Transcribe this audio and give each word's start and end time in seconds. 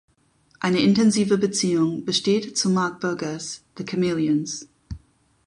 Eine 0.59 0.79
intensive 0.81 1.37
Beziehung 1.37 2.05
besteht 2.05 2.57
zu 2.57 2.71
Mark 2.71 3.01
Burgess 3.01 3.63
(The 3.77 3.85
Chameleons). 3.87 4.67